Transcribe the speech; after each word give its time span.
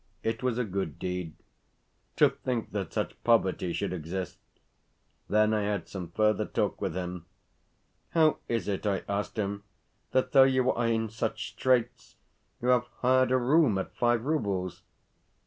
It 0.23 0.41
was 0.41 0.57
a 0.57 0.65
good 0.65 0.97
deed. 0.97 1.35
To 2.15 2.31
think 2.31 2.71
that 2.71 2.91
such 2.91 3.23
poverty 3.23 3.71
should 3.71 3.93
exist! 3.93 4.39
Then 5.29 5.53
I 5.53 5.61
had 5.61 5.87
some 5.87 6.09
further 6.09 6.45
talk 6.47 6.81
with 6.81 6.95
him. 6.95 7.27
"How 8.09 8.39
is 8.47 8.67
it," 8.67 8.87
I 8.87 9.03
asked 9.07 9.37
him, 9.37 9.63
"that, 10.11 10.31
though 10.31 10.41
you 10.41 10.71
are 10.71 10.87
in 10.87 11.09
such 11.09 11.49
straits, 11.49 12.15
you 12.63 12.69
have 12.69 12.87
hired 13.01 13.29
a 13.31 13.37
room 13.37 13.77
at 13.77 13.95
five 13.95 14.25
roubles?" 14.25 14.81